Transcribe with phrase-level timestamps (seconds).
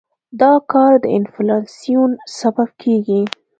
[0.41, 3.21] دا کار د انفلاسیون سبب کېږي.